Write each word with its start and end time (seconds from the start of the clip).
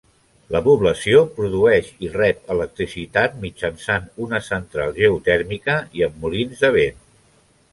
La 0.53 0.59
població 0.67 1.19
produeix 1.35 1.91
i 2.07 2.09
rep 2.15 2.49
electricitat 2.55 3.35
mitjançant 3.43 4.09
una 4.27 4.41
central 4.49 4.97
geotèrmica 4.97 5.77
i 6.01 6.07
amb 6.09 6.19
molins 6.25 6.65
de 6.67 6.73
vent. 6.81 6.99